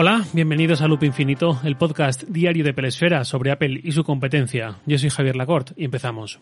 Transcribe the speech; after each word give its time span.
Hola, 0.00 0.24
bienvenidos 0.32 0.80
a 0.80 0.86
Loop 0.86 1.02
Infinito, 1.02 1.58
el 1.64 1.74
podcast 1.74 2.22
diario 2.22 2.62
de 2.62 2.72
Pelesfera 2.72 3.24
sobre 3.24 3.50
Apple 3.50 3.80
y 3.82 3.90
su 3.90 4.04
competencia. 4.04 4.76
Yo 4.86 4.96
soy 4.96 5.10
Javier 5.10 5.34
Lacorte 5.34 5.72
y 5.76 5.86
empezamos. 5.86 6.38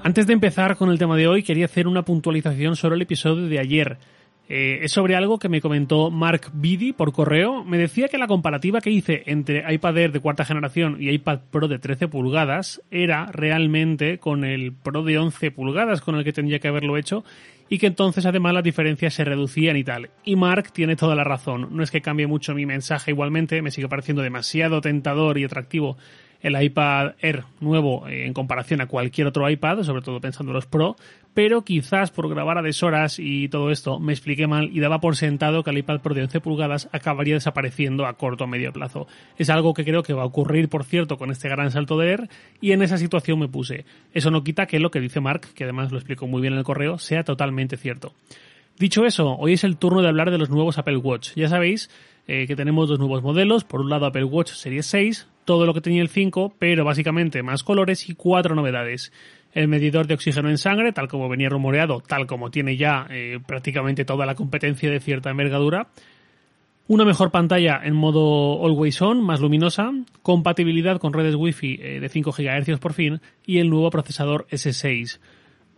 Antes 0.00 0.28
de 0.28 0.32
empezar 0.32 0.76
con 0.76 0.90
el 0.90 0.98
tema 1.00 1.16
de 1.16 1.26
hoy, 1.26 1.42
quería 1.42 1.64
hacer 1.64 1.88
una 1.88 2.04
puntualización 2.04 2.76
sobre 2.76 2.94
el 2.94 3.02
episodio 3.02 3.48
de 3.48 3.58
ayer. 3.58 3.98
Eh, 4.50 4.80
es 4.82 4.92
sobre 4.92 5.14
algo 5.14 5.38
que 5.38 5.50
me 5.50 5.60
comentó 5.60 6.10
Mark 6.10 6.50
Bidi 6.54 6.94
por 6.94 7.12
correo. 7.12 7.64
Me 7.64 7.76
decía 7.76 8.08
que 8.08 8.16
la 8.16 8.26
comparativa 8.26 8.80
que 8.80 8.90
hice 8.90 9.22
entre 9.26 9.70
iPad 9.72 9.98
Air 9.98 10.12
de 10.12 10.20
cuarta 10.20 10.46
generación 10.46 10.96
y 10.98 11.10
iPad 11.10 11.40
Pro 11.50 11.68
de 11.68 11.78
13 11.78 12.08
pulgadas 12.08 12.80
era 12.90 13.26
realmente 13.26 14.18
con 14.18 14.44
el 14.44 14.72
Pro 14.72 15.02
de 15.02 15.18
11 15.18 15.50
pulgadas 15.50 16.00
con 16.00 16.16
el 16.16 16.24
que 16.24 16.32
tendría 16.32 16.60
que 16.60 16.68
haberlo 16.68 16.96
hecho 16.96 17.24
y 17.68 17.78
que 17.78 17.86
entonces 17.86 18.24
además 18.24 18.54
las 18.54 18.64
diferencias 18.64 19.12
se 19.12 19.24
reducían 19.24 19.76
y 19.76 19.84
tal. 19.84 20.08
Y 20.24 20.36
Mark 20.36 20.72
tiene 20.72 20.96
toda 20.96 21.14
la 21.14 21.24
razón. 21.24 21.68
No 21.72 21.82
es 21.82 21.90
que 21.90 22.00
cambie 22.00 22.26
mucho 22.26 22.54
mi 22.54 22.64
mensaje 22.64 23.10
igualmente, 23.10 23.60
me 23.60 23.70
sigue 23.70 23.88
pareciendo 23.88 24.22
demasiado 24.22 24.80
tentador 24.80 25.36
y 25.36 25.44
atractivo 25.44 25.98
el 26.40 26.60
iPad 26.60 27.14
Air 27.20 27.44
nuevo 27.60 28.06
eh, 28.08 28.26
en 28.26 28.32
comparación 28.32 28.80
a 28.80 28.86
cualquier 28.86 29.26
otro 29.26 29.48
iPad, 29.48 29.82
sobre 29.82 30.02
todo 30.02 30.20
pensando 30.20 30.52
en 30.52 30.54
los 30.54 30.66
Pro, 30.66 30.96
pero 31.38 31.62
quizás 31.62 32.10
por 32.10 32.28
grabar 32.28 32.58
a 32.58 32.62
deshoras 32.62 33.20
y 33.20 33.48
todo 33.48 33.70
esto 33.70 34.00
me 34.00 34.12
expliqué 34.12 34.48
mal 34.48 34.70
y 34.72 34.80
daba 34.80 34.98
por 35.00 35.14
sentado 35.14 35.62
que 35.62 35.70
el 35.70 35.78
iPad 35.78 36.00
Pro 36.00 36.12
de 36.12 36.22
11 36.22 36.40
pulgadas 36.40 36.88
acabaría 36.90 37.34
desapareciendo 37.34 38.06
a 38.06 38.14
corto 38.14 38.42
o 38.42 38.46
medio 38.48 38.72
plazo. 38.72 39.06
Es 39.36 39.48
algo 39.48 39.72
que 39.72 39.84
creo 39.84 40.02
que 40.02 40.14
va 40.14 40.22
a 40.22 40.26
ocurrir, 40.26 40.68
por 40.68 40.82
cierto, 40.82 41.16
con 41.16 41.30
este 41.30 41.48
gran 41.48 41.70
salto 41.70 41.96
de 41.96 42.10
Air 42.10 42.28
y 42.60 42.72
en 42.72 42.82
esa 42.82 42.98
situación 42.98 43.38
me 43.38 43.46
puse. 43.46 43.84
Eso 44.12 44.32
no 44.32 44.42
quita 44.42 44.66
que 44.66 44.80
lo 44.80 44.90
que 44.90 44.98
dice 44.98 45.20
Mark, 45.20 45.42
que 45.54 45.62
además 45.62 45.92
lo 45.92 45.98
explico 45.98 46.26
muy 46.26 46.40
bien 46.42 46.54
en 46.54 46.58
el 46.58 46.64
correo, 46.64 46.98
sea 46.98 47.22
totalmente 47.22 47.76
cierto. 47.76 48.14
Dicho 48.76 49.06
eso, 49.06 49.36
hoy 49.36 49.52
es 49.52 49.62
el 49.62 49.76
turno 49.76 50.02
de 50.02 50.08
hablar 50.08 50.32
de 50.32 50.38
los 50.38 50.50
nuevos 50.50 50.76
Apple 50.76 50.96
Watch. 50.96 51.36
Ya 51.36 51.48
sabéis 51.48 51.88
eh, 52.26 52.48
que 52.48 52.56
tenemos 52.56 52.88
dos 52.88 52.98
nuevos 52.98 53.22
modelos. 53.22 53.62
Por 53.62 53.80
un 53.80 53.90
lado 53.90 54.06
Apple 54.06 54.24
Watch 54.24 54.50
Series 54.50 54.86
6, 54.86 55.28
todo 55.44 55.66
lo 55.66 55.72
que 55.72 55.80
tenía 55.80 56.02
el 56.02 56.08
5, 56.08 56.56
pero 56.58 56.84
básicamente 56.84 57.42
más 57.42 57.62
colores 57.62 58.08
y 58.10 58.14
cuatro 58.14 58.54
novedades. 58.54 59.12
El 59.52 59.68
medidor 59.68 60.06
de 60.06 60.14
oxígeno 60.14 60.48
en 60.50 60.58
sangre, 60.58 60.92
tal 60.92 61.08
como 61.08 61.28
venía 61.28 61.48
rumoreado, 61.48 62.00
tal 62.00 62.26
como 62.26 62.50
tiene 62.50 62.76
ya 62.76 63.06
eh, 63.10 63.38
prácticamente 63.46 64.04
toda 64.04 64.26
la 64.26 64.34
competencia 64.34 64.90
de 64.90 65.00
cierta 65.00 65.30
envergadura. 65.30 65.88
Una 66.86 67.04
mejor 67.04 67.30
pantalla 67.30 67.80
en 67.84 67.94
modo 67.94 68.64
Always 68.64 69.02
On, 69.02 69.22
más 69.22 69.40
luminosa, 69.40 69.92
compatibilidad 70.22 70.98
con 70.98 71.12
redes 71.12 71.34
Wi-Fi 71.34 71.78
eh, 71.82 72.00
de 72.00 72.08
5 72.08 72.32
GHz 72.32 72.78
por 72.78 72.94
fin 72.94 73.20
y 73.44 73.58
el 73.58 73.68
nuevo 73.68 73.90
procesador 73.90 74.46
S6. 74.50 75.18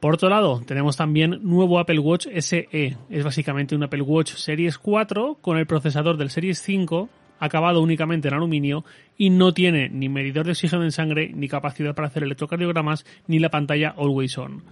Por 0.00 0.14
otro 0.14 0.30
lado, 0.30 0.62
tenemos 0.66 0.96
también 0.96 1.40
nuevo 1.42 1.78
Apple 1.78 1.98
Watch 1.98 2.26
SE. 2.38 2.96
Es 3.10 3.24
básicamente 3.24 3.74
un 3.74 3.82
Apple 3.82 4.02
Watch 4.02 4.34
Series 4.34 4.78
4 4.78 5.38
con 5.40 5.58
el 5.58 5.66
procesador 5.66 6.16
del 6.16 6.30
Series 6.30 6.62
5 6.62 7.08
acabado 7.40 7.82
únicamente 7.82 8.28
en 8.28 8.34
aluminio 8.34 8.84
y 9.16 9.30
no 9.30 9.52
tiene 9.52 9.88
ni 9.88 10.08
medidor 10.08 10.44
de 10.44 10.52
oxígeno 10.52 10.84
en 10.84 10.92
sangre, 10.92 11.32
ni 11.34 11.48
capacidad 11.48 11.94
para 11.94 12.08
hacer 12.08 12.22
electrocardiogramas, 12.22 13.04
ni 13.26 13.40
la 13.40 13.50
pantalla 13.50 13.94
Always 13.96 14.38
On. 14.38 14.62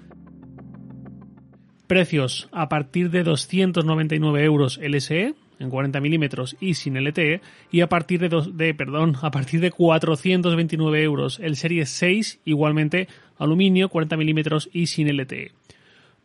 Precios 1.88 2.48
a 2.52 2.68
partir 2.68 3.10
de 3.10 3.24
299 3.24 4.44
euros 4.44 4.78
LSE 4.82 5.34
en 5.58 5.70
40 5.70 6.00
milímetros 6.00 6.56
y 6.60 6.74
sin 6.74 7.02
LTE 7.02 7.40
y 7.72 7.80
a 7.80 7.88
partir 7.88 8.20
de, 8.20 8.28
de, 8.52 8.74
perdón, 8.74 9.16
a 9.22 9.30
partir 9.30 9.60
de 9.60 9.70
429 9.70 11.02
euros 11.02 11.40
el 11.42 11.56
Series 11.56 11.88
6 11.88 12.40
igualmente 12.44 13.08
aluminio 13.38 13.88
40 13.88 14.16
milímetros 14.16 14.68
y 14.72 14.86
sin 14.86 15.08
LTE. 15.16 15.52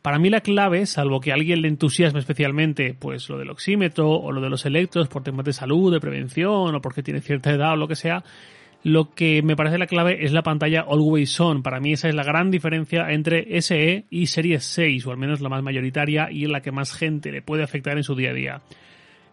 Para 0.04 0.20
mí 0.20 0.30
la 0.30 0.42
clave, 0.42 0.86
salvo 0.86 1.22
que 1.22 1.32
alguien 1.32 1.62
le 1.62 1.70
entusiasme 1.70 2.20
especialmente, 2.20 2.94
pues 2.94 3.30
lo 3.30 3.38
del 3.38 3.50
oxímetro 3.50 4.12
o 4.12 4.34
lo 4.34 4.42
de 4.42 4.50
los 4.50 4.66
electros 4.66 5.08
por 5.08 5.23
temas 5.23 5.46
de 5.46 5.54
salud, 5.54 5.94
de 5.94 6.02
prevención 6.02 6.76
o 6.76 6.82
porque 6.82 7.02
tiene 7.02 7.22
cierta 7.22 7.52
edad 7.52 7.72
o 7.72 7.76
lo 7.78 7.88
que 7.88 7.96
sea, 7.96 8.22
lo 8.84 9.12
que 9.12 9.42
me 9.44 9.56
parece 9.56 9.78
la 9.78 9.88
clave 9.88 10.25
es 10.25 10.34
la 10.34 10.44
pantalla 10.44 10.81
Always 10.81 11.40
On. 11.40 11.63
Para 11.63 11.80
mí 11.80 11.94
esa 11.94 12.09
es 12.09 12.16
la 12.16 12.25
gran 12.25 12.52
diferencia 12.52 13.09
entre 13.12 13.62
SE 13.62 14.03
y 14.09 14.28
Series 14.28 14.66
6, 14.66 15.08
o 15.08 15.12
al 15.12 15.18
menos 15.18 15.40
la 15.40 15.47
más 15.47 15.63
mayoritaria 15.63 16.30
y 16.30 16.47
la 16.47 16.59
que 16.59 16.74
más 16.74 16.92
gente 16.92 17.31
le 17.31 17.42
puede 17.42 17.63
afectar 17.63 17.96
en 17.96 18.03
su 18.03 18.13
día 18.13 18.31
a 18.31 18.34
día. 18.34 18.62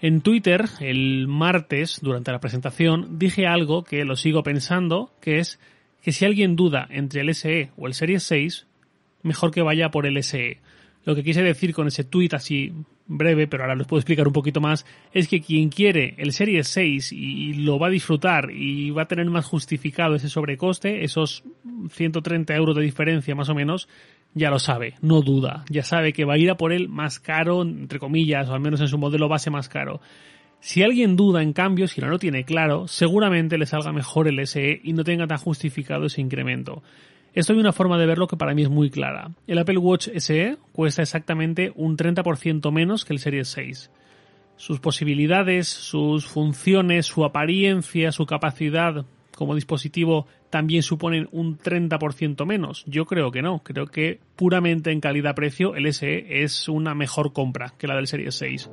En 0.00 0.20
Twitter, 0.20 0.66
el 0.78 1.26
martes, 1.26 1.98
durante 2.00 2.30
la 2.30 2.38
presentación, 2.38 3.18
dije 3.18 3.48
algo 3.48 3.82
que 3.82 4.04
lo 4.04 4.14
sigo 4.14 4.44
pensando, 4.44 5.10
que 5.20 5.40
es 5.40 5.58
que 6.00 6.12
si 6.12 6.24
alguien 6.24 6.54
duda 6.54 6.86
entre 6.90 7.22
el 7.22 7.34
SE 7.34 7.70
o 7.76 7.88
el 7.88 7.94
Series 7.94 8.22
6, 8.22 8.68
mejor 9.22 9.50
que 9.50 9.62
vaya 9.62 9.90
por 9.90 10.06
el 10.06 10.22
SE. 10.22 10.58
Lo 11.04 11.14
que 11.14 11.22
quise 11.22 11.42
decir 11.42 11.72
con 11.72 11.88
ese 11.88 12.04
tweet 12.04 12.30
así 12.32 12.72
breve, 13.06 13.46
pero 13.46 13.64
ahora 13.64 13.74
les 13.74 13.86
puedo 13.86 14.00
explicar 14.00 14.26
un 14.26 14.32
poquito 14.32 14.60
más, 14.60 14.86
es 15.12 15.28
que 15.28 15.40
quien 15.40 15.70
quiere 15.70 16.14
el 16.18 16.32
Series 16.32 16.68
6 16.68 17.12
y 17.12 17.54
lo 17.54 17.78
va 17.78 17.88
a 17.88 17.90
disfrutar 17.90 18.50
y 18.52 18.90
va 18.90 19.02
a 19.02 19.08
tener 19.08 19.26
más 19.26 19.46
justificado 19.46 20.14
ese 20.14 20.28
sobrecoste, 20.28 21.02
esos 21.02 21.42
130 21.90 22.54
euros 22.54 22.76
de 22.76 22.82
diferencia 22.82 23.34
más 23.34 23.48
o 23.48 23.54
menos, 23.54 23.88
ya 24.34 24.50
lo 24.50 24.58
sabe, 24.58 24.94
no 25.00 25.22
duda, 25.22 25.64
ya 25.68 25.82
sabe 25.82 26.12
que 26.12 26.24
va 26.24 26.34
a 26.34 26.38
ir 26.38 26.50
a 26.50 26.56
por 26.56 26.72
él 26.72 26.88
más 26.88 27.18
caro, 27.18 27.62
entre 27.62 27.98
comillas, 27.98 28.48
o 28.48 28.54
al 28.54 28.60
menos 28.60 28.80
en 28.80 28.88
su 28.88 28.98
modelo 28.98 29.28
base 29.28 29.50
más 29.50 29.68
caro. 29.68 30.00
Si 30.60 30.82
alguien 30.82 31.16
duda, 31.16 31.42
en 31.42 31.54
cambio, 31.54 31.88
si 31.88 32.00
no 32.00 32.08
lo 32.08 32.18
tiene 32.18 32.44
claro, 32.44 32.86
seguramente 32.86 33.56
le 33.56 33.66
salga 33.66 33.92
mejor 33.92 34.28
el 34.28 34.46
SE 34.46 34.80
y 34.84 34.92
no 34.92 35.04
tenga 35.04 35.26
tan 35.26 35.38
justificado 35.38 36.06
ese 36.06 36.20
incremento. 36.20 36.82
Esto 37.34 37.52
hay 37.52 37.60
una 37.60 37.72
forma 37.72 37.98
de 37.98 38.06
verlo 38.06 38.26
que 38.26 38.36
para 38.36 38.54
mí 38.54 38.62
es 38.62 38.70
muy 38.70 38.90
clara. 38.90 39.30
El 39.46 39.58
Apple 39.58 39.78
Watch 39.78 40.08
SE 40.16 40.56
cuesta 40.72 41.02
exactamente 41.02 41.72
un 41.76 41.96
30% 41.96 42.72
menos 42.72 43.04
que 43.04 43.12
el 43.12 43.20
Series 43.20 43.48
6. 43.48 43.90
Sus 44.56 44.80
posibilidades, 44.80 45.68
sus 45.68 46.26
funciones, 46.26 47.06
su 47.06 47.24
apariencia, 47.24 48.12
su 48.12 48.26
capacidad 48.26 49.06
como 49.36 49.54
dispositivo 49.54 50.26
también 50.50 50.82
suponen 50.82 51.28
un 51.32 51.56
30% 51.56 52.44
menos. 52.44 52.84
Yo 52.86 53.06
creo 53.06 53.30
que 53.30 53.40
no. 53.40 53.60
Creo 53.60 53.86
que 53.86 54.20
puramente 54.36 54.90
en 54.90 55.00
calidad-precio 55.00 55.76
el 55.76 55.90
SE 55.94 56.42
es 56.42 56.68
una 56.68 56.94
mejor 56.94 57.32
compra 57.32 57.72
que 57.78 57.86
la 57.86 57.96
del 57.96 58.06
Series 58.06 58.34
6. 58.34 58.70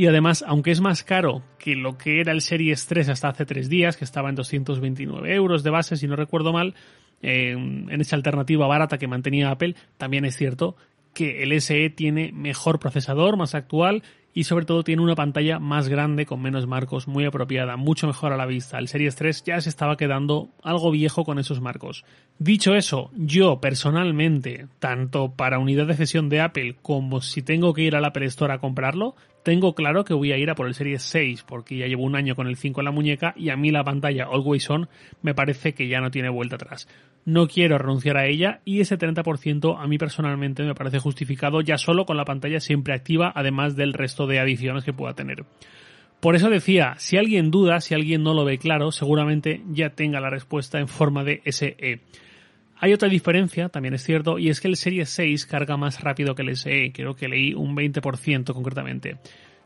Y 0.00 0.06
además, 0.06 0.42
aunque 0.48 0.70
es 0.70 0.80
más 0.80 1.04
caro 1.04 1.42
que 1.58 1.76
lo 1.76 1.98
que 1.98 2.22
era 2.22 2.32
el 2.32 2.40
Series 2.40 2.86
3 2.86 3.10
hasta 3.10 3.28
hace 3.28 3.44
tres 3.44 3.68
días, 3.68 3.98
que 3.98 4.06
estaba 4.06 4.30
en 4.30 4.34
229 4.34 5.34
euros 5.34 5.62
de 5.62 5.68
base, 5.68 5.94
si 5.94 6.06
no 6.06 6.16
recuerdo 6.16 6.54
mal, 6.54 6.74
en 7.20 8.00
esa 8.00 8.16
alternativa 8.16 8.66
barata 8.66 8.96
que 8.96 9.06
mantenía 9.06 9.50
Apple, 9.50 9.74
también 9.98 10.24
es 10.24 10.38
cierto 10.38 10.74
que 11.12 11.42
el 11.42 11.52
SE 11.60 11.90
tiene 11.90 12.32
mejor 12.32 12.80
procesador, 12.80 13.36
más 13.36 13.54
actual 13.54 14.02
y 14.32 14.44
sobre 14.44 14.64
todo 14.64 14.84
tiene 14.84 15.02
una 15.02 15.14
pantalla 15.14 15.58
más 15.58 15.88
grande 15.88 16.26
con 16.26 16.40
menos 16.40 16.66
marcos, 16.66 17.08
muy 17.08 17.24
apropiada, 17.24 17.76
mucho 17.76 18.06
mejor 18.06 18.32
a 18.32 18.36
la 18.36 18.46
vista. 18.46 18.78
El 18.78 18.88
Series 18.88 19.16
3 19.16 19.44
ya 19.44 19.60
se 19.60 19.68
estaba 19.68 19.96
quedando 19.96 20.50
algo 20.62 20.90
viejo 20.90 21.24
con 21.24 21.38
esos 21.38 21.60
marcos. 21.60 22.04
Dicho 22.38 22.74
eso, 22.74 23.10
yo 23.14 23.60
personalmente, 23.60 24.66
tanto 24.78 25.32
para 25.32 25.58
unidad 25.58 25.86
de 25.86 25.94
cesión 25.94 26.28
de 26.28 26.40
Apple 26.40 26.76
como 26.80 27.20
si 27.20 27.42
tengo 27.42 27.74
que 27.74 27.82
ir 27.82 27.96
al 27.96 28.04
Apple 28.04 28.26
Store 28.26 28.52
a 28.52 28.58
comprarlo, 28.58 29.14
tengo 29.42 29.74
claro 29.74 30.04
que 30.04 30.12
voy 30.12 30.32
a 30.32 30.36
ir 30.36 30.50
a 30.50 30.54
por 30.54 30.66
el 30.66 30.74
Series 30.74 31.02
6 31.02 31.44
porque 31.44 31.78
ya 31.78 31.86
llevo 31.86 32.04
un 32.04 32.14
año 32.14 32.36
con 32.36 32.46
el 32.46 32.56
5 32.56 32.80
en 32.80 32.84
la 32.84 32.90
muñeca 32.90 33.32
y 33.36 33.48
a 33.48 33.56
mí 33.56 33.70
la 33.70 33.84
pantalla 33.84 34.26
Always 34.30 34.68
On 34.68 34.88
me 35.22 35.34
parece 35.34 35.72
que 35.72 35.88
ya 35.88 36.00
no 36.00 36.10
tiene 36.10 36.28
vuelta 36.28 36.56
atrás. 36.56 36.88
No 37.24 37.48
quiero 37.48 37.78
renunciar 37.78 38.18
a 38.18 38.26
ella 38.26 38.60
y 38.64 38.80
ese 38.80 38.98
30% 38.98 39.76
a 39.78 39.86
mí 39.86 39.98
personalmente 39.98 40.62
me 40.62 40.74
parece 40.74 40.98
justificado 40.98 41.62
ya 41.62 41.78
solo 41.78 42.04
con 42.04 42.18
la 42.18 42.24
pantalla 42.24 42.60
siempre 42.60 42.94
activa 42.94 43.32
además 43.34 43.76
del 43.76 43.94
resto 43.94 44.19
de 44.26 44.40
adiciones 44.40 44.84
que 44.84 44.92
pueda 44.92 45.14
tener. 45.14 45.44
Por 46.20 46.36
eso 46.36 46.50
decía, 46.50 46.94
si 46.98 47.16
alguien 47.16 47.50
duda, 47.50 47.80
si 47.80 47.94
alguien 47.94 48.22
no 48.22 48.34
lo 48.34 48.44
ve 48.44 48.58
claro, 48.58 48.92
seguramente 48.92 49.62
ya 49.70 49.90
tenga 49.90 50.20
la 50.20 50.28
respuesta 50.28 50.78
en 50.78 50.86
forma 50.86 51.24
de 51.24 51.40
SE. 51.46 52.00
Hay 52.82 52.92
otra 52.92 53.08
diferencia, 53.08 53.68
también 53.68 53.94
es 53.94 54.02
cierto, 54.02 54.38
y 54.38 54.48
es 54.48 54.60
que 54.60 54.68
el 54.68 54.76
Series 54.76 55.08
6 55.10 55.46
carga 55.46 55.76
más 55.76 56.00
rápido 56.02 56.34
que 56.34 56.42
el 56.42 56.56
SE, 56.56 56.92
creo 56.92 57.14
que 57.14 57.28
leí 57.28 57.54
un 57.54 57.74
20% 57.74 58.52
concretamente. 58.52 59.18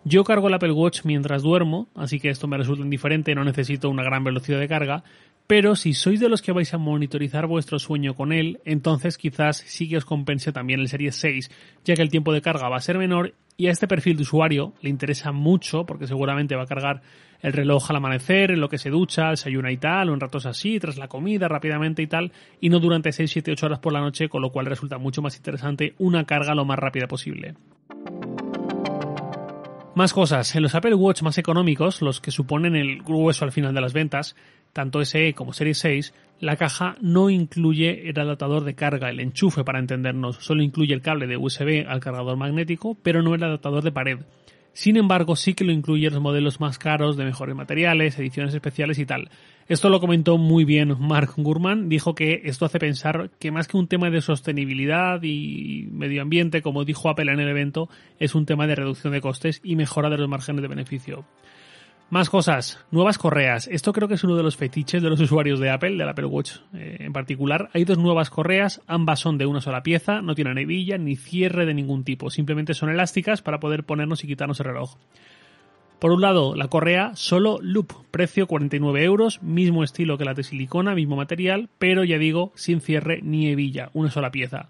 Yo 0.05 0.23
cargo 0.23 0.49
el 0.49 0.55
Apple 0.55 0.73
Watch 0.73 1.01
mientras 1.05 1.43
duermo, 1.43 1.89
así 1.95 2.21
que 2.21 2.29
esto 2.29 2.47
me 2.47 2.59
resulta 2.59 2.83
indiferente, 2.83 3.35
no 3.35 3.43
necesito 3.43 3.89
una 3.89 4.03
gran 4.03 4.23
velocidad 4.23 4.61
de 4.61 4.69
carga, 4.69 5.03
pero 5.47 5.77
si 5.77 5.93
sois 5.93 6.21
de 6.21 6.29
los 6.29 6.43
que 6.43 6.53
vais 6.53 6.73
a 6.75 6.79
monitorizar 6.79 7.47
vuestro 7.47 7.79
sueño 7.79 8.15
con 8.15 8.33
él, 8.33 8.61
entonces 8.65 9.17
quizás 9.17 9.59
sí 9.67 9.89
que 9.89 9.97
os 9.97 10.05
compense 10.05 10.53
también 10.53 10.81
el 10.81 10.89
Series 10.89 11.17
6, 11.17 11.51
ya 11.85 11.95
que 11.95 12.03
el 12.03 12.11
tiempo 12.11 12.33
de 12.33 12.43
carga 12.43 12.69
va 12.69 12.77
a 12.77 12.81
ser 12.81 12.99
menor 12.99 13.35
y 13.57 13.69
a 13.69 13.71
este 13.71 13.87
perfil 13.87 14.17
de 14.17 14.23
usuario 14.23 14.73
le 14.81 14.91
interesa 14.91 15.33
mucho 15.33 15.85
porque 15.87 16.07
seguramente 16.07 16.57
va 16.57 16.65
a 16.65 16.67
cargar 16.67 17.03
el 17.41 17.53
reloj 17.53 17.91
al 17.91 17.97
amanecer, 17.97 18.51
en 18.51 18.61
lo 18.61 18.71
que 18.71 18.79
se 18.79 18.89
ducha, 18.89 19.31
desayuna 19.31 19.71
y 19.71 19.77
tal, 19.77 20.09
o 20.09 20.15
en 20.15 20.21
ratos 20.21 20.47
así, 20.47 20.81
tras 20.81 20.97
la 20.97 21.09
comida, 21.09 21.47
rápidamente 21.47 22.01
y 22.03 22.07
tal, 22.07 22.33
y 22.59 22.71
no 22.71 22.81
durante 22.81 23.13
6, 23.13 23.31
7, 23.31 23.53
8 23.53 23.67
horas 23.67 23.79
por 23.81 23.93
la 23.93 24.01
noche, 24.01 24.31
con 24.31 24.41
lo 24.41 24.51
cual 24.51 24.65
resulta 24.65 24.97
mucho 24.97 25.21
más 25.21 25.37
interesante 25.37 25.95
una 25.99 26.25
carga 26.25 26.55
lo 26.55 26.65
más 26.65 26.79
rápida 26.79 27.07
posible. 27.07 27.55
Más 29.95 30.13
cosas. 30.13 30.57
En 30.57 30.63
los 30.63 30.75
Apple 30.75 30.95
Watch 30.95 31.23
más 31.23 31.37
económicos, 31.39 32.03
los 32.03 32.21
que 32.21 32.31
suponen 32.31 32.75
el 32.75 33.03
grueso 33.03 33.45
al 33.45 33.53
final 33.53 33.75
de 33.75 33.81
las 33.81 33.93
ventas, 33.93 34.35
tanto 34.73 35.05
SE 35.05 35.35
como 35.35 35.53
Series 35.53 35.79
6, 35.79 36.15
La 36.41 36.57
caja 36.57 36.97
no 37.01 37.31
incluye 37.31 38.09
el 38.09 38.19
adaptador 38.19 38.65
de 38.65 38.75
carga, 38.75 39.09
el 39.09 39.21
enchufe 39.21 39.65
para 39.65 39.79
entendernos, 39.79 40.37
solo 40.37 40.63
incluye 40.63 40.93
el 40.93 41.01
cable 41.01 41.27
de 41.27 41.37
USB 41.37 41.87
al 41.89 42.01
cargador 42.01 42.37
magnético, 42.37 42.97
pero 43.03 43.23
no 43.23 43.35
el 43.35 43.45
adaptador 43.45 43.83
de 43.83 43.93
pared. 43.93 44.19
Sin 44.75 44.97
embargo, 44.97 45.37
sí 45.37 45.55
que 45.55 45.65
lo 45.65 45.71
incluye 45.71 46.11
los 46.11 46.21
modelos 46.21 46.59
más 46.59 46.79
caros, 46.79 47.17
de 47.17 47.25
mejores 47.25 47.55
materiales, 47.55 48.19
ediciones 48.19 48.53
especiales 48.53 48.99
y 48.99 49.07
tal. 49.07 49.31
Esto 49.69 49.89
lo 49.89 50.01
comentó 50.01 50.37
muy 50.37 50.65
bien 50.65 50.97
Mark 50.99 51.35
Gurman, 51.37 51.89
dijo 51.89 52.17
que 52.17 52.43
esto 52.45 52.67
hace 52.67 52.81
pensar 52.81 53.31
que 53.39 53.53
más 53.53 53.69
que 53.69 53.77
un 53.77 53.87
tema 53.87 54.11
de 54.11 54.21
sostenibilidad 54.21 55.23
y 55.23 55.87
medio 55.93 56.23
ambiente, 56.23 56.61
como 56.61 56.85
dijo 56.85 57.09
Apple 57.09 57.33
en 57.33 57.39
el 57.39 57.49
evento, 57.49 57.89
es 58.19 58.35
un 58.35 58.47
tema 58.47 58.67
de 58.67 58.75
reducción 58.75 59.13
de 59.13 59.21
costes 59.21 59.61
y 59.63 59.77
mejora 59.77 60.11
de 60.11 60.19
los 60.19 60.29
márgenes 60.29 60.63
de 60.63 60.69
beneficio. 60.69 61.25
Más 62.11 62.31
cosas, 62.31 62.79
nuevas 62.91 63.19
correas. 63.19 63.67
Esto 63.67 63.93
creo 63.93 64.09
que 64.09 64.15
es 64.15 64.25
uno 64.25 64.37
de 64.37 64.43
los 64.43 64.57
fetiches 64.57 65.03
de 65.03 65.09
los 65.09 65.21
usuarios 65.23 65.59
de 65.59 65.71
Apple, 65.71 65.97
del 65.97 66.09
Apple 66.09 66.27
Watch 66.27 66.57
eh, 66.75 66.99
en 67.01 67.13
particular. 67.13 67.71
Hay 67.73 67.85
dos 67.85 67.99
nuevas 67.99 68.31
correas, 68.31 68.83
ambas 68.87 69.21
son 69.21 69.39
de 69.39 69.47
una 69.47 69.61
sola 69.61 69.83
pieza, 69.83 70.21
no 70.21 70.35
tienen 70.35 70.59
hebilla 70.59 70.99
ni 70.99 71.17
cierre 71.17 71.67
de 71.67 71.75
ningún 71.75 72.05
tipo, 72.05 72.31
simplemente 72.31 72.75
son 72.75 72.91
elásticas 72.91 73.43
para 73.43 73.59
poder 73.59 73.85
ponernos 73.85 74.23
y 74.23 74.27
quitarnos 74.27 74.61
el 74.61 74.67
reloj. 74.67 74.97
Por 75.99 76.13
un 76.13 76.21
lado, 76.21 76.55
la 76.55 76.69
correa 76.69 77.13
solo 77.15 77.59
loop, 77.63 77.93
precio 78.11 78.47
49 78.47 79.03
euros, 79.03 79.43
mismo 79.43 79.83
estilo 79.83 80.19
que 80.19 80.27
la 80.27 80.35
de 80.35 80.43
silicona, 80.43 80.95
mismo 80.95 81.17
material, 81.17 81.71
pero 81.79 82.05
ya 82.05 82.19
digo, 82.19 82.53
sin 82.55 82.83
cierre 82.83 83.21
ni 83.23 83.49
hebilla, 83.49 83.89
una 83.95 84.11
sola 84.11 84.31
pieza. 84.31 84.69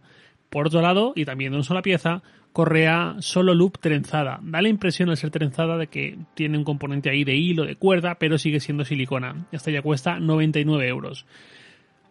Por 0.48 0.68
otro 0.68 0.80
lado, 0.80 1.12
y 1.16 1.24
también 1.24 1.50
de 1.50 1.56
una 1.56 1.64
sola 1.64 1.82
pieza, 1.82 2.22
correa 2.54 3.16
solo 3.18 3.52
loop 3.52 3.78
trenzada. 3.80 4.38
Da 4.40 4.62
la 4.62 4.68
impresión 4.68 5.10
al 5.10 5.16
ser 5.16 5.30
trenzada 5.30 5.76
de 5.76 5.88
que 5.88 6.16
tiene 6.34 6.56
un 6.56 6.62
componente 6.62 7.10
ahí 7.10 7.24
de 7.24 7.34
hilo, 7.34 7.66
de 7.66 7.74
cuerda, 7.74 8.14
pero 8.14 8.38
sigue 8.38 8.60
siendo 8.60 8.84
silicona. 8.84 9.46
Esta 9.50 9.72
ya 9.72 9.82
cuesta 9.82 10.20
99 10.20 10.86
euros. 10.86 11.26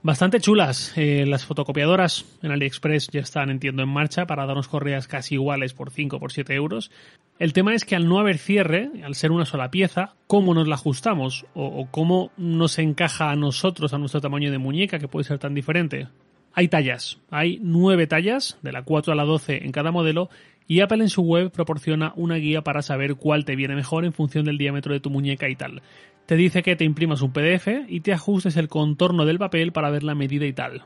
Bastante 0.02 0.42
chulas. 0.42 0.92
Eh, 0.98 1.26
las 1.26 1.46
fotocopiadoras 1.46 2.26
en 2.42 2.52
AliExpress 2.52 3.08
ya 3.08 3.22
están, 3.22 3.50
entiendo, 3.50 3.84
en 3.84 3.90
marcha 3.90 4.28
para 4.28 4.46
darnos 4.46 4.68
correas 4.68 5.08
casi 5.08 5.36
iguales 5.36 5.74
por 5.74 5.92
5 5.92 6.18
o 6.18 6.20
por 6.20 6.34
7 6.34 6.54
euros. 6.56 6.92
El 7.40 7.54
tema 7.54 7.74
es 7.74 7.86
que 7.86 7.96
al 7.96 8.10
no 8.10 8.20
haber 8.20 8.38
cierre, 8.38 8.92
al 9.02 9.16
ser 9.16 9.32
una 9.32 9.46
sola 9.46 9.72
pieza, 9.72 10.14
¿cómo 10.28 10.54
nos 10.54 10.68
la 10.68 10.76
ajustamos? 10.76 11.46
O, 11.54 11.68
o 11.68 11.88
cómo 11.90 12.34
nos 12.36 12.80
encaja 12.80 13.32
a 13.32 13.38
nosotros, 13.38 13.94
a 13.94 13.98
nuestro 13.98 14.20
tamaño 14.20 14.52
de 14.52 14.58
muñeca, 14.58 15.00
que 15.00 15.08
puede 15.08 15.24
ser 15.24 15.40
tan 15.40 15.54
diferente. 15.54 16.10
Hay 16.54 16.68
tallas, 16.68 17.20
hay 17.32 17.60
nueve 17.62 18.06
tallas, 18.06 18.60
de 18.62 18.72
la 18.72 18.84
4 18.84 19.14
a 19.14 19.16
la 19.16 19.24
12 19.24 19.66
en 19.66 19.72
cada 19.72 19.92
modelo, 19.92 20.30
y 20.68 20.82
Apple 20.82 21.04
en 21.04 21.10
su 21.10 21.24
web 21.24 21.52
proporciona 21.52 22.14
una 22.16 22.36
guía 22.36 22.62
para 22.62 22.82
saber 22.82 23.16
cuál 23.16 23.44
te 23.44 23.56
viene 23.56 23.76
mejor 23.76 24.06
en 24.06 24.14
función 24.14 24.46
del 24.46 24.58
diámetro 24.58 24.94
de 24.94 25.00
tu 25.00 25.10
muñeca 25.10 25.50
y 25.50 25.56
tal. 25.56 25.82
Te 26.26 26.36
dice 26.36 26.64
que 26.64 26.76
te 26.76 26.86
imprimas 26.86 27.22
un 27.22 27.34
PDF 27.34 27.68
y 27.88 28.00
te 28.00 28.14
ajustes 28.14 28.56
el 28.56 28.70
contorno 28.70 29.26
del 29.26 29.40
papel 29.40 29.72
para 29.74 29.90
ver 29.90 30.04
la 30.04 30.16
medida 30.16 30.46
y 30.46 30.54
tal. 30.54 30.84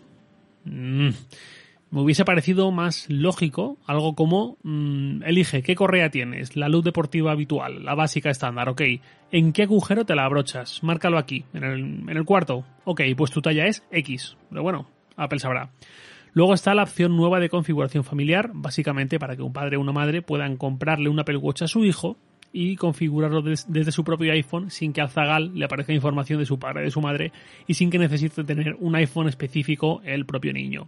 Mm. 0.63 1.09
Me 1.89 2.01
hubiese 2.01 2.25
parecido 2.25 2.69
más 2.71 3.05
lógico 3.09 3.77
algo 3.85 4.13
como 4.13 4.57
mm, 4.63 5.23
elige 5.23 5.63
qué 5.63 5.75
correa 5.75 6.09
tienes, 6.09 6.57
la 6.57 6.67
luz 6.67 6.83
deportiva 6.83 7.31
habitual, 7.31 7.85
la 7.85 7.95
básica 7.95 8.29
estándar, 8.29 8.67
ok. 8.67 8.81
¿En 9.31 9.53
qué 9.53 9.63
agujero 9.63 10.05
te 10.05 10.15
la 10.15 10.25
abrochas? 10.25 10.83
Márcalo 10.83 11.17
aquí, 11.17 11.45
en 11.53 11.63
el, 11.63 11.79
en 12.09 12.17
el 12.17 12.25
cuarto. 12.25 12.65
Ok, 12.83 13.01
pues 13.15 13.31
tu 13.31 13.41
talla 13.41 13.67
es 13.67 13.83
X. 13.91 14.35
Pero 14.49 14.63
bueno, 14.63 14.87
Apple 15.17 15.39
sabrá. 15.39 15.71
Luego 16.33 16.53
está 16.53 16.75
la 16.75 16.83
opción 16.83 17.17
nueva 17.17 17.39
de 17.39 17.49
configuración 17.49 18.03
familiar, 18.03 18.51
básicamente 18.53 19.19
para 19.19 19.35
que 19.35 19.41
un 19.41 19.53
padre 19.53 19.77
o 19.77 19.81
una 19.81 19.91
madre 19.91 20.21
puedan 20.21 20.55
comprarle 20.55 21.09
un 21.09 21.19
Apple 21.19 21.37
Watch 21.37 21.63
a 21.63 21.67
su 21.67 21.83
hijo 21.83 22.17
y 22.53 22.75
configurarlo 22.75 23.41
desde 23.41 23.91
su 23.91 24.03
propio 24.03 24.31
iPhone 24.31 24.71
sin 24.71 24.93
que 24.93 25.01
al 25.01 25.09
zagal 25.09 25.51
le 25.53 25.65
aparezca 25.65 25.93
información 25.93 26.39
de 26.39 26.45
su 26.45 26.59
padre 26.59 26.83
de 26.83 26.91
su 26.91 27.01
madre 27.01 27.31
y 27.67 27.73
sin 27.73 27.89
que 27.89 27.99
necesite 27.99 28.43
tener 28.43 28.75
un 28.79 28.95
iPhone 28.95 29.27
específico 29.27 30.01
el 30.05 30.25
propio 30.25 30.53
niño. 30.53 30.87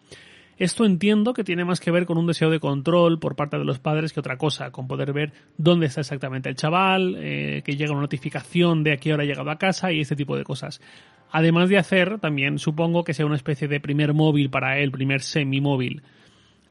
Esto 0.59 0.83
entiendo 0.85 1.33
que 1.33 1.45
tiene 1.45 1.63
más 1.63 1.79
que 1.79 1.89
ver 1.89 2.05
con 2.05 2.17
un 2.17 2.27
deseo 2.27 2.49
de 2.49 2.59
control 2.59 3.17
por 3.17 3.37
parte 3.37 3.57
de 3.57 3.63
los 3.63 3.79
padres 3.79 4.11
que 4.11 4.19
otra 4.19 4.37
cosa, 4.37 4.71
con 4.71 4.87
poder 4.87 5.13
ver 5.13 5.31
dónde 5.57 5.85
está 5.85 6.01
exactamente 6.01 6.49
el 6.49 6.55
chaval, 6.55 7.15
eh, 7.17 7.61
que 7.63 7.77
llega 7.77 7.93
una 7.93 8.01
notificación 8.01 8.83
de 8.83 8.91
a 8.91 8.97
qué 8.97 9.13
hora 9.13 9.23
ha 9.23 9.25
llegado 9.25 9.49
a 9.51 9.57
casa 9.57 9.93
y 9.93 10.01
este 10.01 10.17
tipo 10.17 10.35
de 10.35 10.43
cosas. 10.43 10.81
Además 11.31 11.69
de 11.69 11.77
hacer, 11.77 12.19
también 12.19 12.57
supongo 12.57 13.03
que 13.03 13.13
sea 13.13 13.25
una 13.25 13.35
especie 13.35 13.67
de 13.67 13.79
primer 13.79 14.13
móvil 14.13 14.49
para 14.49 14.79
él, 14.79 14.91
primer 14.91 15.21
semi-móvil. 15.21 16.01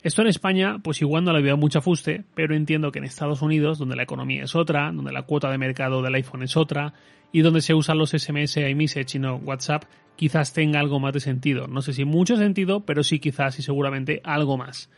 Esto 0.03 0.23
en 0.23 0.29
España, 0.29 0.79
pues 0.83 1.01
igual 1.03 1.25
no 1.25 1.33
le 1.33 1.43
veo 1.43 1.57
mucho 1.57 1.81
afuste, 1.81 2.25
pero 2.35 2.55
entiendo 2.55 2.93
que 2.93 2.99
en 2.99 3.05
Estados 3.05 3.43
Unidos, 3.43 3.79
donde 3.79 3.97
la 3.97 4.05
economía 4.05 4.45
es 4.45 4.55
otra, 4.55 4.93
donde 4.93 5.13
la 5.13 5.23
cuota 5.23 5.51
de 5.51 5.59
mercado 5.59 6.03
del 6.03 6.15
iPhone 6.15 6.43
es 6.43 6.57
otra, 6.57 6.95
y 7.33 7.41
donde 7.41 7.61
se 7.61 7.75
usan 7.75 7.99
los 7.99 8.11
SMS, 8.11 8.57
iMessage 8.57 9.17
y 9.17 9.19
no 9.19 9.37
WhatsApp, 9.37 9.85
quizás 10.17 10.53
tenga 10.53 10.81
algo 10.81 11.01
más 11.01 11.13
de 11.13 11.21
sentido. 11.21 11.67
No 11.67 11.83
sé 11.83 11.93
si 11.93 12.05
mucho 12.05 12.37
sentido, 12.37 12.81
pero 12.81 13.03
sí 13.03 13.19
quizás 13.19 13.59
y 13.59 13.63
seguramente 13.63 14.21
algo 14.25 14.57
más. 14.57 14.89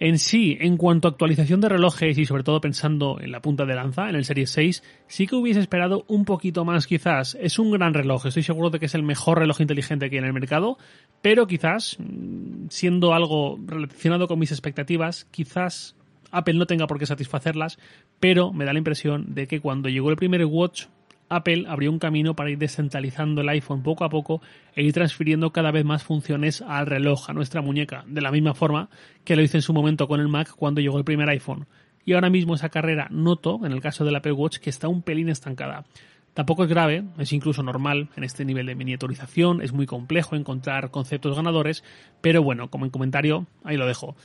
En 0.00 0.18
sí, 0.20 0.56
en 0.60 0.76
cuanto 0.76 1.08
a 1.08 1.10
actualización 1.10 1.60
de 1.60 1.68
relojes 1.68 2.16
y 2.18 2.24
sobre 2.24 2.44
todo 2.44 2.60
pensando 2.60 3.18
en 3.20 3.32
la 3.32 3.42
punta 3.42 3.64
de 3.64 3.74
lanza, 3.74 4.08
en 4.08 4.14
el 4.14 4.24
Series 4.24 4.50
6, 4.50 4.84
sí 5.08 5.26
que 5.26 5.34
hubiese 5.34 5.58
esperado 5.58 6.04
un 6.06 6.24
poquito 6.24 6.64
más 6.64 6.86
quizás. 6.86 7.36
Es 7.40 7.58
un 7.58 7.72
gran 7.72 7.94
reloj, 7.94 8.26
estoy 8.26 8.44
seguro 8.44 8.70
de 8.70 8.78
que 8.78 8.86
es 8.86 8.94
el 8.94 9.02
mejor 9.02 9.40
reloj 9.40 9.60
inteligente 9.60 10.08
que 10.08 10.16
hay 10.16 10.20
en 10.20 10.26
el 10.26 10.32
mercado, 10.32 10.78
pero 11.20 11.48
quizás, 11.48 11.96
mm, 11.98 12.68
siendo 12.68 13.12
algo 13.12 13.58
relacionado 13.66 14.28
con 14.28 14.38
mis 14.38 14.52
expectativas, 14.52 15.24
quizás 15.32 15.96
Apple 16.30 16.54
no 16.54 16.66
tenga 16.66 16.86
por 16.86 17.00
qué 17.00 17.06
satisfacerlas, 17.06 17.78
pero 18.20 18.52
me 18.52 18.64
da 18.64 18.72
la 18.72 18.78
impresión 18.78 19.34
de 19.34 19.48
que 19.48 19.60
cuando 19.60 19.88
llegó 19.88 20.10
el 20.10 20.16
primer 20.16 20.44
Watch 20.44 20.86
Apple 21.28 21.64
abrió 21.68 21.90
un 21.90 21.98
camino 21.98 22.34
para 22.34 22.50
ir 22.50 22.58
descentralizando 22.58 23.40
el 23.40 23.48
iPhone 23.48 23.82
poco 23.82 24.04
a 24.04 24.08
poco 24.08 24.40
e 24.74 24.82
ir 24.82 24.92
transfiriendo 24.92 25.50
cada 25.50 25.70
vez 25.70 25.84
más 25.84 26.02
funciones 26.02 26.62
al 26.62 26.86
reloj, 26.86 27.28
a 27.28 27.32
nuestra 27.32 27.62
muñeca, 27.62 28.04
de 28.06 28.20
la 28.20 28.30
misma 28.30 28.54
forma 28.54 28.88
que 29.24 29.36
lo 29.36 29.42
hizo 29.42 29.56
en 29.56 29.62
su 29.62 29.72
momento 29.72 30.08
con 30.08 30.20
el 30.20 30.28
Mac 30.28 30.50
cuando 30.56 30.80
llegó 30.80 30.98
el 30.98 31.04
primer 31.04 31.28
iPhone. 31.28 31.66
Y 32.04 32.14
ahora 32.14 32.30
mismo 32.30 32.54
esa 32.54 32.70
carrera 32.70 33.08
noto, 33.10 33.60
en 33.64 33.72
el 33.72 33.80
caso 33.80 34.04
del 34.04 34.16
Apple 34.16 34.32
Watch, 34.32 34.58
que 34.58 34.70
está 34.70 34.88
un 34.88 35.02
pelín 35.02 35.28
estancada. 35.28 35.84
Tampoco 36.32 36.62
es 36.62 36.70
grave, 36.70 37.04
es 37.18 37.32
incluso 37.32 37.62
normal 37.62 38.10
en 38.16 38.24
este 38.24 38.44
nivel 38.44 38.66
de 38.66 38.76
miniaturización, 38.76 39.60
es 39.60 39.72
muy 39.72 39.86
complejo 39.86 40.36
encontrar 40.36 40.90
conceptos 40.90 41.36
ganadores, 41.36 41.82
pero 42.20 42.42
bueno, 42.42 42.70
como 42.70 42.84
en 42.84 42.90
comentario, 42.90 43.46
ahí 43.64 43.76
lo 43.76 43.86
dejo. 43.86 44.16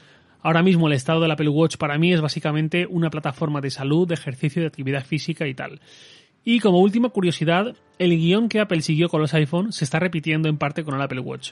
Ahora 0.43 0.61
mismo 0.61 0.87
el 0.87 0.93
estado 0.93 1.21
del 1.21 1.31
Apple 1.31 1.49
Watch 1.49 1.77
para 1.77 1.97
mí 1.97 2.13
es 2.13 2.21
básicamente 2.21 2.85
una 2.85 3.09
plataforma 3.09 3.61
de 3.61 3.71
salud, 3.71 4.07
de 4.07 4.13
ejercicio, 4.13 4.61
de 4.61 4.67
actividad 4.67 5.05
física 5.05 5.47
y 5.47 5.53
tal. 5.53 5.79
Y 6.45 6.59
como 6.59 6.79
última 6.79 7.09
curiosidad, 7.09 7.75
el 7.99 8.17
guion 8.17 8.49
que 8.49 8.59
Apple 8.59 8.81
siguió 8.81 9.07
con 9.07 9.21
los 9.21 9.33
iPhone 9.33 9.71
se 9.71 9.85
está 9.85 9.99
repitiendo 9.99 10.49
en 10.49 10.57
parte 10.57 10.83
con 10.83 10.95
el 10.95 11.01
Apple 11.01 11.21
Watch. 11.21 11.51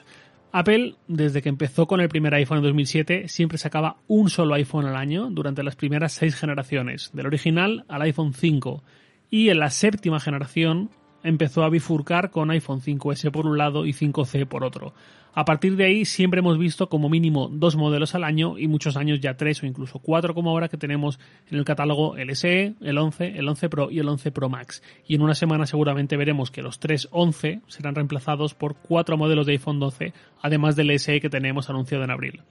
Apple, 0.52 0.96
desde 1.08 1.40
que 1.40 1.48
empezó 1.48 1.86
con 1.86 2.02
el 2.02 2.10
primer 2.10 2.34
iPhone 2.34 2.58
en 2.58 2.64
2007, 2.64 3.28
siempre 3.28 3.56
sacaba 3.56 3.96
un 4.06 4.28
solo 4.28 4.54
iPhone 4.54 4.84
al 4.84 4.96
año 4.96 5.30
durante 5.30 5.62
las 5.62 5.76
primeras 5.76 6.12
seis 6.12 6.34
generaciones, 6.34 7.10
del 7.14 7.26
original 7.26 7.86
al 7.88 8.02
iPhone 8.02 8.34
5. 8.34 8.82
Y 9.30 9.48
en 9.48 9.60
la 9.60 9.70
séptima 9.70 10.20
generación 10.20 10.90
empezó 11.22 11.64
a 11.64 11.70
bifurcar 11.70 12.30
con 12.30 12.50
iPhone 12.50 12.80
5S 12.80 13.30
por 13.30 13.46
un 13.46 13.58
lado 13.58 13.86
y 13.86 13.92
5C 13.92 14.46
por 14.46 14.64
otro. 14.64 14.92
A 15.34 15.46
partir 15.46 15.76
de 15.76 15.86
ahí 15.86 16.04
siempre 16.04 16.40
hemos 16.40 16.58
visto 16.58 16.90
como 16.90 17.08
mínimo 17.08 17.48
dos 17.50 17.74
modelos 17.74 18.14
al 18.14 18.24
año 18.24 18.58
y 18.58 18.68
muchos 18.68 18.98
años 18.98 19.18
ya 19.18 19.34
tres 19.38 19.62
o 19.62 19.66
incluso 19.66 19.98
cuatro 19.98 20.34
como 20.34 20.50
ahora 20.50 20.68
que 20.68 20.76
tenemos 20.76 21.18
en 21.50 21.56
el 21.56 21.64
catálogo 21.64 22.18
el 22.18 22.36
SE, 22.36 22.74
el 22.82 22.98
11, 22.98 23.38
el 23.38 23.48
11 23.48 23.68
Pro 23.70 23.90
y 23.90 23.98
el 23.98 24.08
11 24.08 24.30
Pro 24.30 24.50
Max. 24.50 24.82
Y 25.06 25.14
en 25.14 25.22
una 25.22 25.34
semana 25.34 25.64
seguramente 25.64 26.18
veremos 26.18 26.50
que 26.50 26.60
los 26.60 26.78
tres 26.78 27.08
11 27.12 27.62
serán 27.66 27.94
reemplazados 27.94 28.52
por 28.52 28.76
cuatro 28.76 29.16
modelos 29.16 29.46
de 29.46 29.52
iPhone 29.52 29.80
12, 29.80 30.12
además 30.42 30.76
del 30.76 30.98
SE 30.98 31.20
que 31.22 31.30
tenemos 31.30 31.70
anunciado 31.70 32.04
en 32.04 32.10
abril. 32.10 32.42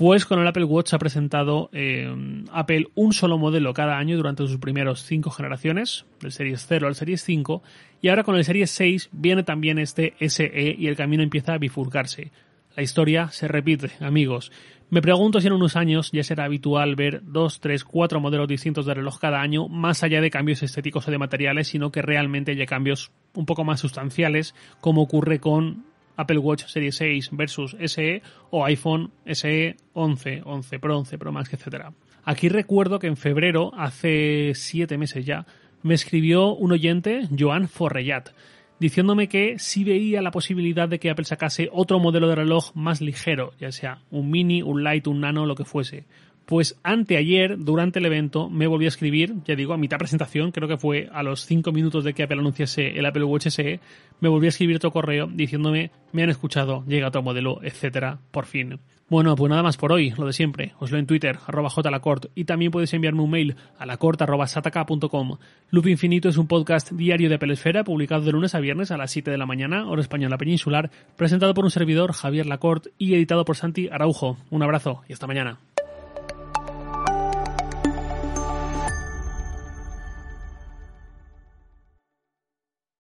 Pues 0.00 0.24
con 0.24 0.40
el 0.40 0.46
Apple 0.46 0.64
Watch 0.64 0.94
ha 0.94 0.98
presentado 0.98 1.68
eh, 1.74 2.10
Apple 2.52 2.86
un 2.94 3.12
solo 3.12 3.36
modelo 3.36 3.74
cada 3.74 3.98
año 3.98 4.16
durante 4.16 4.46
sus 4.46 4.56
primeros 4.56 5.02
cinco 5.02 5.30
generaciones, 5.30 6.06
del 6.22 6.32
Series 6.32 6.64
0 6.66 6.86
al 6.86 6.94
Series 6.94 7.22
5, 7.22 7.62
y 8.00 8.08
ahora 8.08 8.24
con 8.24 8.34
el 8.34 8.44
Series 8.46 8.70
6 8.70 9.10
viene 9.12 9.42
también 9.42 9.78
este 9.78 10.14
SE 10.26 10.74
y 10.78 10.86
el 10.86 10.96
camino 10.96 11.22
empieza 11.22 11.52
a 11.52 11.58
bifurcarse. 11.58 12.32
La 12.74 12.82
historia 12.82 13.28
se 13.28 13.46
repite, 13.46 13.90
amigos. 14.00 14.50
Me 14.88 15.02
pregunto 15.02 15.38
si 15.38 15.48
en 15.48 15.52
unos 15.52 15.76
años 15.76 16.10
ya 16.12 16.22
será 16.22 16.44
habitual 16.44 16.96
ver 16.96 17.20
dos, 17.22 17.60
tres, 17.60 17.84
cuatro 17.84 18.20
modelos 18.20 18.48
distintos 18.48 18.86
de 18.86 18.94
reloj 18.94 19.18
cada 19.18 19.42
año, 19.42 19.68
más 19.68 20.02
allá 20.02 20.22
de 20.22 20.30
cambios 20.30 20.62
estéticos 20.62 21.06
o 21.08 21.10
de 21.10 21.18
materiales, 21.18 21.68
sino 21.68 21.92
que 21.92 22.00
realmente 22.00 22.52
haya 22.52 22.64
cambios 22.64 23.12
un 23.34 23.44
poco 23.44 23.64
más 23.64 23.80
sustanciales, 23.80 24.54
como 24.80 25.02
ocurre 25.02 25.40
con 25.40 25.89
Apple 26.20 26.38
Watch 26.38 26.66
Series 26.66 26.96
6 26.96 27.30
versus 27.32 27.76
SE 27.80 28.22
o 28.50 28.64
iPhone 28.64 29.10
SE 29.26 29.76
11, 29.94 30.42
11 30.44 30.78
Pro, 30.78 30.98
11 30.98 31.18
Pro 31.18 31.32
Max, 31.32 31.52
etc. 31.52 31.86
Aquí 32.24 32.48
recuerdo 32.48 32.98
que 32.98 33.06
en 33.06 33.16
febrero, 33.16 33.72
hace 33.76 34.52
siete 34.54 34.98
meses 34.98 35.24
ya, 35.24 35.46
me 35.82 35.94
escribió 35.94 36.54
un 36.54 36.72
oyente, 36.72 37.28
Joan 37.36 37.68
Forrellat, 37.68 38.30
diciéndome 38.78 39.28
que 39.28 39.58
sí 39.58 39.84
veía 39.84 40.22
la 40.22 40.30
posibilidad 40.30 40.88
de 40.88 40.98
que 40.98 41.10
Apple 41.10 41.24
sacase 41.24 41.68
otro 41.72 41.98
modelo 41.98 42.28
de 42.28 42.34
reloj 42.34 42.72
más 42.74 43.00
ligero, 43.00 43.52
ya 43.58 43.72
sea 43.72 44.02
un 44.10 44.30
mini, 44.30 44.62
un 44.62 44.82
light, 44.82 45.06
un 45.06 45.20
nano, 45.20 45.46
lo 45.46 45.54
que 45.54 45.64
fuese. 45.64 46.04
Pues 46.50 46.80
anteayer, 46.82 47.58
durante 47.58 48.00
el 48.00 48.06
evento, 48.06 48.50
me 48.50 48.66
volví 48.66 48.86
a 48.86 48.88
escribir, 48.88 49.36
ya 49.44 49.54
digo, 49.54 49.72
a 49.72 49.76
mitad 49.76 49.98
presentación, 49.98 50.50
creo 50.50 50.66
que 50.66 50.78
fue 50.78 51.08
a 51.12 51.22
los 51.22 51.46
5 51.46 51.70
minutos 51.70 52.02
de 52.02 52.12
que 52.12 52.24
Apple 52.24 52.40
anunciase 52.40 52.98
el 52.98 53.06
Apple 53.06 53.22
Watch 53.22 53.46
SE, 53.46 53.78
me 54.18 54.28
volví 54.28 54.46
a 54.46 54.48
escribir 54.48 54.74
otro 54.74 54.90
correo 54.90 55.28
diciéndome, 55.32 55.92
me 56.10 56.24
han 56.24 56.30
escuchado, 56.30 56.82
llega 56.88 57.06
otro 57.06 57.22
modelo, 57.22 57.60
etcétera, 57.62 58.18
por 58.32 58.46
fin. 58.46 58.80
Bueno, 59.08 59.36
pues 59.36 59.48
nada 59.48 59.62
más 59.62 59.76
por 59.76 59.92
hoy, 59.92 60.10
lo 60.10 60.26
de 60.26 60.32
siempre. 60.32 60.72
Os 60.80 60.90
leo 60.90 60.98
en 60.98 61.06
Twitter, 61.06 61.38
arroba 61.46 61.70
jlacort, 61.70 62.26
y 62.34 62.46
también 62.46 62.72
podéis 62.72 62.94
enviarme 62.94 63.22
un 63.22 63.30
mail 63.30 63.54
a 63.78 63.86
lacort.sataka.com. 63.86 65.36
Loop 65.70 65.86
Infinito 65.86 66.28
es 66.28 66.36
un 66.36 66.48
podcast 66.48 66.90
diario 66.90 67.30
de 67.30 67.38
Pelesfera, 67.38 67.84
publicado 67.84 68.22
de 68.22 68.32
lunes 68.32 68.56
a 68.56 68.60
viernes 68.60 68.90
a 68.90 68.96
las 68.96 69.12
7 69.12 69.30
de 69.30 69.38
la 69.38 69.46
mañana, 69.46 69.88
hora 69.88 70.02
española 70.02 70.36
peninsular, 70.36 70.90
presentado 71.14 71.54
por 71.54 71.64
un 71.64 71.70
servidor, 71.70 72.12
Javier 72.12 72.46
Lacort, 72.46 72.88
y 72.98 73.14
editado 73.14 73.44
por 73.44 73.56
Santi 73.56 73.88
Araujo. 73.88 74.36
Un 74.50 74.64
abrazo 74.64 75.02
y 75.08 75.12
hasta 75.12 75.28
mañana. 75.28 75.60